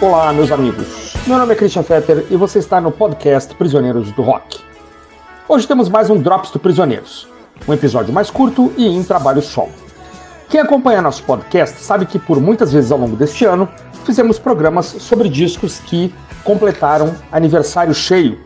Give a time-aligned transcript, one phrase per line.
[0.00, 1.14] Olá, meus amigos.
[1.26, 4.58] Meu nome é Christian Fetter e você está no podcast Prisioneiros do Rock.
[5.48, 7.28] Hoje temos mais um Drops do Prisioneiros,
[7.66, 9.70] um episódio mais curto e em trabalho solo.
[10.50, 13.68] Quem acompanha nosso podcast sabe que por muitas vezes ao longo deste ano
[14.04, 18.38] fizemos programas sobre discos que completaram aniversário cheio,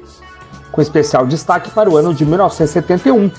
[0.71, 3.31] com especial destaque para o ano de 1971,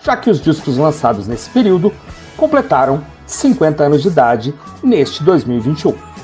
[0.00, 1.92] já que os discos lançados nesse período
[2.36, 6.15] completaram 50 anos de idade neste 2021.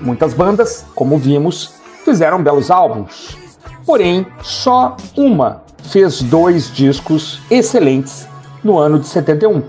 [0.00, 3.36] Muitas bandas, como vimos, fizeram belos álbuns,
[3.84, 8.28] porém só uma fez dois discos excelentes
[8.62, 9.62] no ano de 71.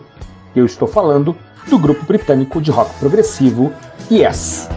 [0.55, 1.35] Eu estou falando
[1.67, 3.71] do grupo britânico de rock progressivo
[4.11, 4.67] Yes.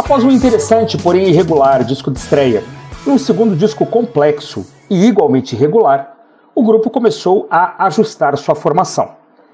[0.00, 2.64] Após um interessante, porém irregular disco de estreia
[3.06, 6.16] e um segundo disco complexo e igualmente irregular,
[6.54, 9.10] o grupo começou a ajustar sua formação,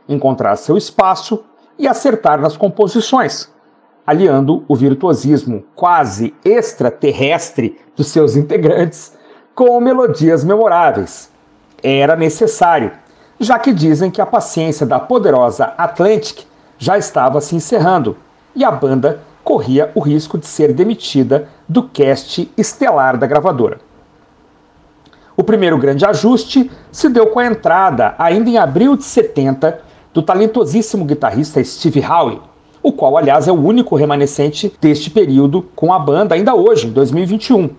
[0.09, 1.43] encontrar seu espaço
[1.77, 3.51] e acertar nas composições,
[4.07, 9.15] aliando o virtuosismo quase extraterrestre dos seus integrantes
[9.53, 11.29] com melodias memoráveis.
[11.83, 12.93] Era necessário,
[13.41, 16.45] já que dizem que a paciência da poderosa Atlantic
[16.79, 18.17] já estava se encerrando
[18.55, 23.79] e a banda corria o risco de ser demitida do cast estelar da gravadora.
[25.37, 29.81] O primeiro grande ajuste se deu com a entrada, ainda em abril de 70,
[30.13, 32.41] do talentosíssimo guitarrista Steve Howe,
[32.83, 36.91] o qual, aliás, é o único remanescente deste período com a banda ainda hoje, em
[36.91, 37.71] 2021.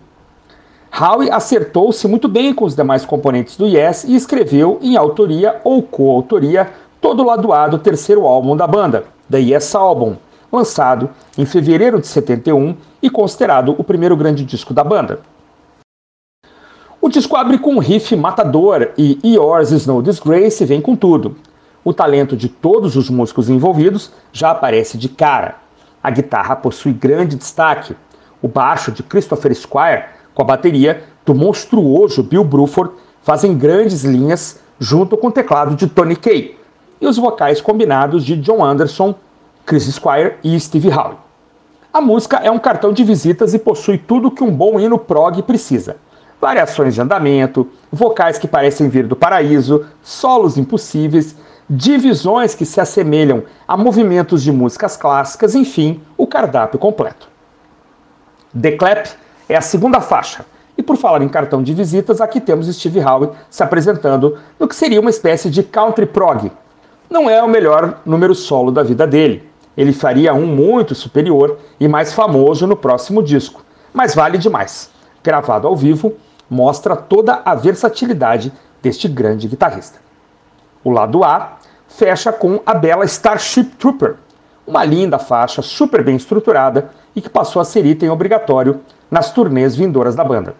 [0.97, 5.83] Howe acertou-se muito bem com os demais componentes do Yes e escreveu, em autoria ou
[5.83, 6.69] coautoria,
[7.01, 10.15] todo o lado A do terceiro álbum da banda, The Yes Album,
[10.51, 15.19] lançado em fevereiro de 71 e considerado o primeiro grande disco da banda.
[16.99, 21.37] O disco abre com um riff matador e Yours Is No Disgrace vem com tudo.
[21.83, 25.55] O talento de todos os músicos envolvidos já aparece de cara.
[26.03, 27.95] A guitarra possui grande destaque.
[28.41, 34.59] O baixo de Christopher Squire, com a bateria do monstruoso Bill Bruford, fazem grandes linhas
[34.79, 36.57] junto com o teclado de Tony Kaye,
[36.99, 39.15] e os vocais combinados de John Anderson
[39.67, 41.17] Chris Squire e Steve Howe.
[41.91, 45.43] A música é um cartão de visitas e possui tudo que um bom hino prog
[45.43, 45.97] precisa.
[46.39, 51.35] Variações de andamento, vocais que parecem vir do paraíso, solos impossíveis,
[51.69, 57.27] divisões que se assemelham a movimentos de músicas clássicas, enfim, o cardápio completo.
[58.59, 59.05] The Clap
[59.49, 60.45] é a segunda faixa,
[60.77, 64.75] e por falar em cartão de visitas, aqui temos Steve Howe se apresentando no que
[64.75, 66.49] seria uma espécie de country prog.
[67.09, 69.46] Não é o melhor número solo da vida dele,
[69.77, 74.89] ele faria um muito superior e mais famoso no próximo disco, mas vale demais.
[75.23, 76.13] Gravado ao vivo,
[76.49, 78.51] mostra toda a versatilidade
[78.81, 79.99] deste grande guitarrista.
[80.83, 81.57] O lado A
[81.87, 84.15] fecha com a bela Starship Trooper,
[84.65, 89.75] uma linda faixa super bem estruturada e que passou a ser item obrigatório nas turnês
[89.75, 90.55] vindouras da banda.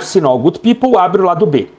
[0.00, 1.70] Seen All Good People abre o lado B.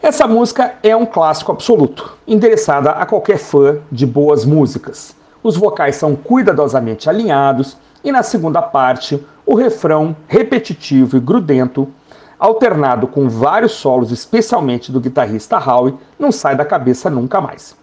[0.00, 5.16] Essa música é um clássico absoluto, endereçada a qualquer fã de boas músicas.
[5.42, 11.88] Os vocais são cuidadosamente alinhados e na segunda parte, o refrão repetitivo e grudento,
[12.38, 17.76] alternado com vários solos, especialmente do guitarrista Howie, não sai da cabeça nunca mais.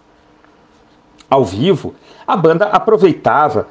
[1.28, 1.94] Ao vivo,
[2.26, 3.66] a banda aproveitava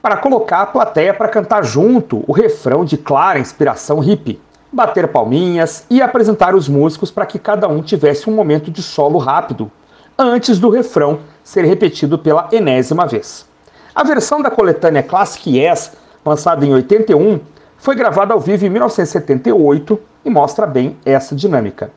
[0.00, 4.40] para colocar a plateia para cantar junto o refrão de clara inspiração hippie
[4.72, 9.18] bater palminhas e apresentar os músicos para que cada um tivesse um momento de solo
[9.18, 9.70] rápido,
[10.18, 13.46] antes do refrão ser repetido pela enésima vez.
[13.94, 15.92] A versão da coletânea Classic Yes,
[16.24, 17.40] lançada em 81,
[17.78, 21.90] foi gravada ao vivo em 1978 e mostra bem essa dinâmica.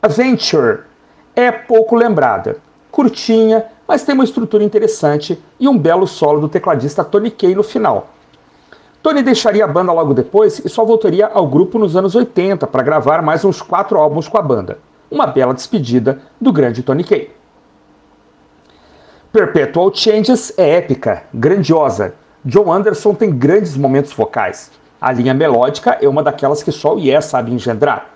[0.00, 0.80] Adventure
[1.34, 2.58] é pouco lembrada,
[2.90, 7.62] curtinha, mas tem uma estrutura interessante e um belo solo do tecladista Tony Kaye no
[7.62, 8.08] final.
[9.06, 12.82] Tony deixaria a banda logo depois e só voltaria ao grupo nos anos 80 para
[12.82, 14.80] gravar mais uns quatro álbuns com a banda.
[15.08, 17.30] Uma bela despedida do grande Tony Kaye.
[19.32, 22.14] Perpetual Changes é épica, grandiosa.
[22.44, 24.72] John Anderson tem grandes momentos vocais.
[25.00, 28.10] A linha melódica é uma daquelas que só o Yes sabe engendrar.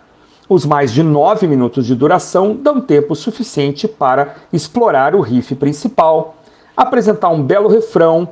[0.49, 6.35] Os mais de nove minutos de duração dão tempo suficiente para explorar o riff principal,
[6.77, 8.29] apresentar um belo refrão,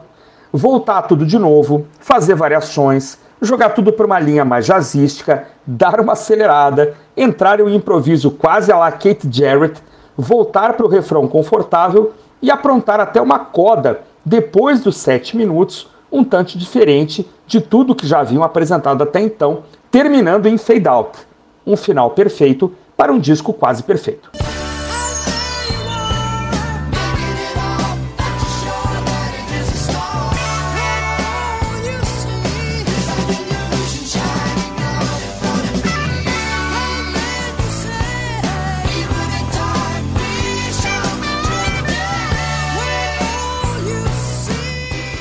[0.53, 6.13] voltar tudo de novo, fazer variações, jogar tudo para uma linha mais jazzística, dar uma
[6.13, 9.83] acelerada, entrar em um improviso quase a la Kate Jarrett,
[10.17, 12.13] voltar para o refrão confortável
[12.43, 18.07] e aprontar até uma coda depois dos sete minutos, um tanto diferente de tudo que
[18.07, 21.19] já haviam apresentado até então, terminando em fade out.
[21.67, 24.48] Um final perfeito para um disco quase perfeito.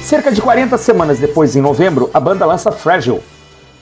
[0.07, 3.21] Cerca de 40 semanas depois, em novembro, a banda lança Fragile,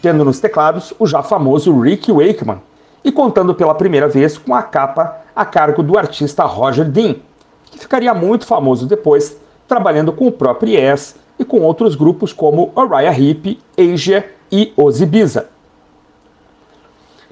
[0.02, 2.64] tendo nos teclados o já famoso Rick Wakeman
[3.04, 7.18] e contando pela primeira vez com a capa a cargo do artista Roger Dean,
[7.66, 9.38] que ficaria muito famoso depois,
[9.68, 15.06] trabalhando com o próprio Yes e com outros grupos como Uriah Heep, Asia e Ozzy
[15.06, 15.50] Biza.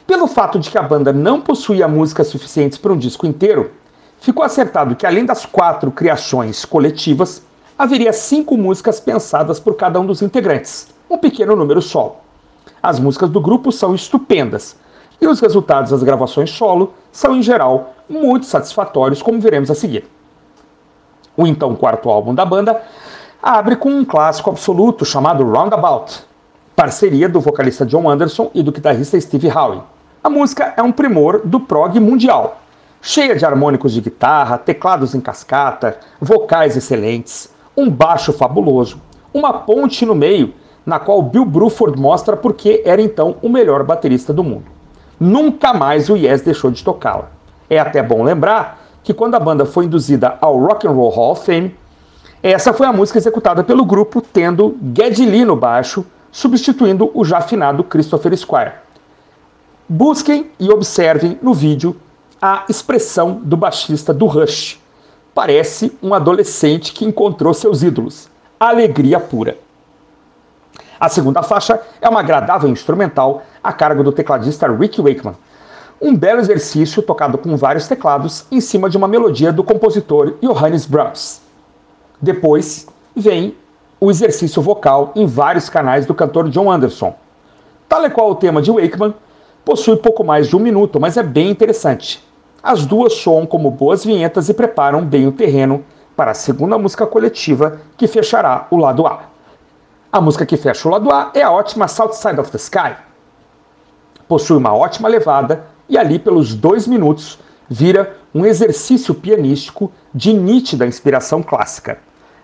[0.06, 3.72] Pelo fato de que a banda não possuía músicas suficientes para um disco inteiro,
[4.19, 7.43] ficou acertado que além das quatro criações coletivas,
[7.77, 12.17] haveria cinco músicas pensadas por cada um dos integrantes, um pequeno número solo.
[12.81, 14.75] As músicas do grupo são estupendas,
[15.19, 20.05] e os resultados das gravações solo são, em geral, muito satisfatórios, como veremos a seguir.
[21.35, 22.81] O então quarto álbum da banda
[23.41, 26.23] abre com um clássico absoluto chamado Roundabout,
[26.75, 29.81] parceria do vocalista John Anderson e do guitarrista Steve Howe.
[30.23, 32.61] A música é um primor do prog mundial,
[33.01, 39.01] cheia de harmônicos de guitarra, teclados em cascata, vocais excelentes, um baixo fabuloso,
[39.33, 40.53] uma ponte no meio,
[40.85, 44.65] na qual Bill Bruford mostra por que era então o melhor baterista do mundo.
[45.19, 47.31] Nunca mais o Yes deixou de tocá-la.
[47.69, 51.31] É até bom lembrar que quando a banda foi induzida ao Rock and Roll Hall
[51.31, 51.75] of Fame,
[52.41, 57.37] essa foi a música executada pelo grupo, tendo Geddy Lee no baixo, substituindo o já
[57.37, 58.71] afinado Christopher Squire.
[59.87, 61.95] Busquem e observem no vídeo
[62.41, 64.77] a expressão do baixista do Rush,
[65.33, 68.30] parece um adolescente que encontrou seus ídolos.
[68.59, 69.57] Alegria pura.
[71.00, 75.35] A segunda faixa é uma agradável instrumental a cargo do tecladista Rick Wakeman.
[76.01, 80.85] Um belo exercício tocado com vários teclados em cima de uma melodia do compositor Johannes
[80.85, 81.41] Brahms.
[82.21, 83.56] Depois vem
[84.00, 87.15] o exercício vocal em vários canais do cantor John Anderson.
[87.88, 89.13] Tal e qual o tema de Wakeman,
[89.63, 92.24] possui pouco mais de um minuto, mas é bem interessante.
[92.63, 95.83] As duas soam como boas vinhetas e preparam bem o terreno
[96.15, 99.24] para a segunda música coletiva que fechará o lado A.
[100.10, 102.95] A música que fecha o lado A é a ótima South Side of the Sky.
[104.30, 107.38] Possui uma ótima levada e ali pelos dois minutos
[107.69, 111.98] vira um exercício pianístico de nítida inspiração clássica.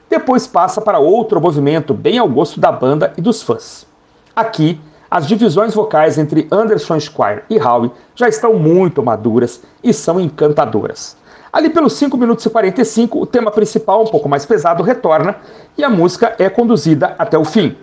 [0.10, 3.88] Depois passa para outro movimento bem ao gosto da banda e dos fãs.
[4.36, 10.20] Aqui as divisões vocais entre Anderson Squire e Howe já estão muito maduras e são
[10.20, 11.18] encantadoras.
[11.52, 15.36] Ali pelos 5 minutos e 45, o tema principal, um pouco mais pesado, retorna
[15.76, 17.76] e a música é conduzida até o fim.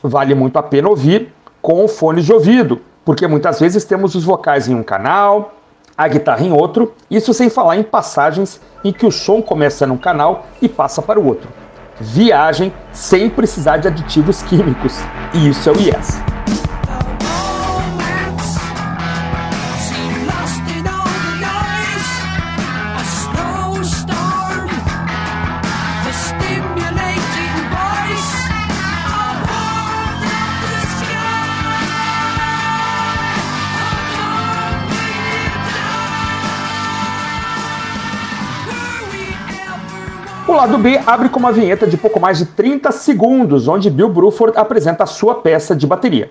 [0.00, 4.68] Vale muito a pena ouvir com fones de ouvido, porque muitas vezes temos os vocais
[4.68, 5.52] em um canal,
[5.98, 9.96] a guitarra em outro, isso sem falar em passagens em que o som começa num
[9.96, 11.48] canal e passa para o outro.
[11.98, 14.94] Viagem sem precisar de aditivos químicos.
[15.34, 16.35] E isso é o Yes.
[40.56, 44.56] Lado B abre com uma vinheta de pouco mais de 30 segundos, onde Bill Bruford
[44.58, 46.30] apresenta a sua peça de bateria.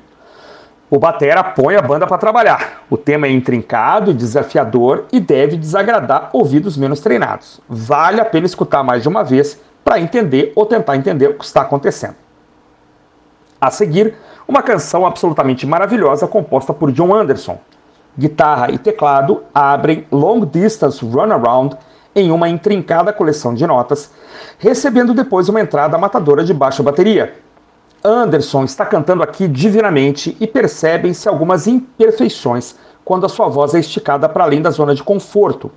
[0.89, 2.84] O batera põe a banda para trabalhar.
[2.89, 7.60] O tema é intrincado desafiador e deve desagradar ouvidos menos treinados.
[7.70, 11.46] Vale a pena escutar mais de uma vez para entender ou tentar entender o que
[11.46, 12.15] está acontecendo.
[13.60, 14.15] A seguir,
[14.48, 17.60] uma canção absolutamente maravilhosa composta por John Anderson.
[18.17, 21.75] Guitarra e teclado abrem Long Distance Runaround
[22.16, 24.12] em uma intrincada coleção de notas,
[24.58, 27.36] recebendo depois uma entrada matadora de baixa bateria.
[28.04, 34.30] Anderson está cantando aqui divinamente e percebem-se algumas imperfeições quando a sua voz é esticada
[34.30, 35.72] para além da zona de conforto.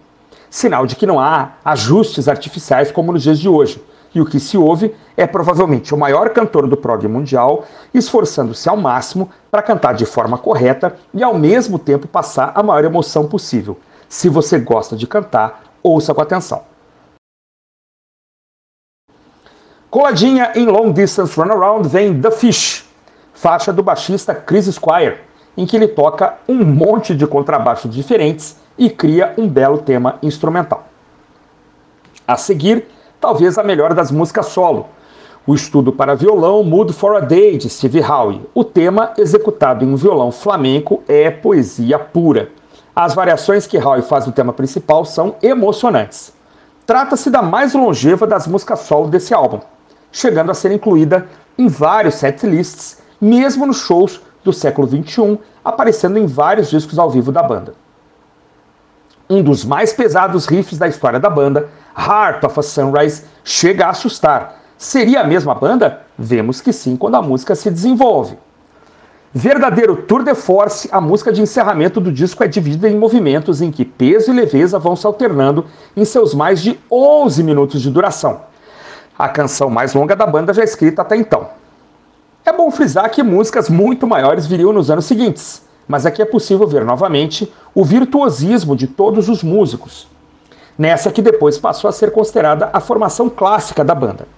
[0.50, 3.82] Sinal de que não há ajustes artificiais como nos dias de hoje.
[4.14, 8.76] E o que se ouve é provavelmente o maior cantor do prog mundial esforçando-se ao
[8.76, 13.78] máximo para cantar de forma correta e ao mesmo tempo passar a maior emoção possível.
[14.08, 16.62] Se você gosta de cantar, ouça com atenção.
[19.90, 22.84] Coladinha em Long Distance Runaround vem The Fish,
[23.32, 25.18] faixa do baixista Chris Squire,
[25.56, 30.84] em que ele toca um monte de contrabaixos diferentes e cria um belo tema instrumental.
[32.26, 32.86] A seguir,
[33.18, 34.86] talvez a melhor das músicas solo,
[35.46, 38.42] o estudo para violão Mood for a Day de Steve Howe.
[38.54, 42.50] O tema, executado em um violão flamenco, é poesia pura.
[43.00, 46.32] As variações que Howe faz no tema principal são emocionantes.
[46.84, 49.60] Trata-se da mais longeva das músicas solo desse álbum,
[50.10, 56.26] chegando a ser incluída em vários setlists, mesmo nos shows do século XXI, aparecendo em
[56.26, 57.72] vários discos ao vivo da banda.
[59.30, 63.90] Um dos mais pesados riffs da história da banda, Heart of a Sunrise, chega a
[63.90, 64.60] assustar.
[64.76, 66.00] Seria a mesma banda?
[66.18, 68.36] Vemos que sim quando a música se desenvolve.
[69.32, 73.70] Verdadeiro tour de force, a música de encerramento do disco é dividida em movimentos em
[73.70, 75.66] que peso e leveza vão se alternando
[75.96, 78.48] em seus mais de 11 minutos de duração
[79.18, 81.48] a canção mais longa da banda já escrita até então.
[82.44, 86.66] É bom frisar que músicas muito maiores viriam nos anos seguintes, mas aqui é possível
[86.66, 90.06] ver novamente o virtuosismo de todos os músicos,
[90.78, 94.28] nessa que depois passou a ser considerada a formação clássica da banda.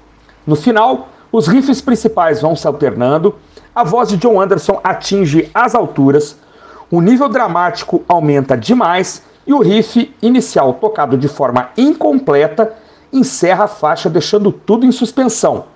[0.47, 3.35] No final, os riffs principais vão se alternando,
[3.75, 6.37] a voz de John Anderson atinge as alturas,
[6.91, 12.75] o nível dramático aumenta demais e o riff inicial tocado de forma incompleta
[13.13, 15.67] encerra a faixa deixando tudo em suspensão.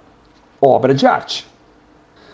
[0.61, 1.47] Obra de arte.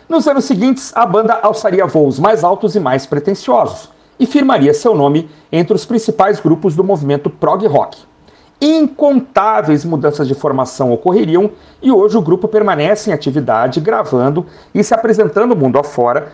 [0.08, 4.94] Nos anos seguintes, a banda alçaria voos mais altos e mais pretensiosos e firmaria seu
[4.94, 8.09] nome entre os principais grupos do movimento prog rock.
[8.60, 11.50] Incontáveis mudanças de formação ocorreriam
[11.80, 16.32] e hoje o grupo permanece em atividade, gravando e se apresentando mundo afora,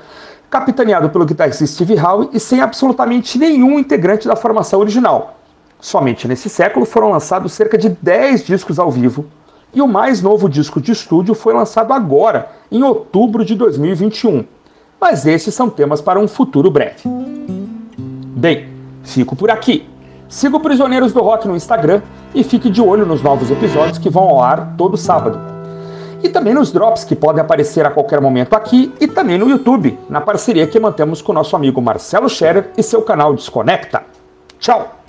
[0.50, 5.37] capitaneado pelo guitarrista Steve Howe e sem absolutamente nenhum integrante da formação original,
[5.80, 9.26] Somente nesse século foram lançados cerca de 10 discos ao vivo,
[9.75, 14.45] e o mais novo disco de estúdio foi lançado agora, em outubro de 2021.
[14.99, 17.02] Mas esses são temas para um futuro breve.
[18.37, 18.68] Bem,
[19.02, 19.87] fico por aqui.
[20.28, 22.02] Siga o Prisioneiros do Rock no Instagram
[22.35, 25.38] e fique de olho nos novos episódios que vão ao ar todo sábado.
[26.23, 29.99] E também nos drops que podem aparecer a qualquer momento aqui e também no YouTube,
[30.09, 34.02] na parceria que mantemos com nosso amigo Marcelo Scherer e seu canal Desconecta.
[34.59, 35.06] Tchau!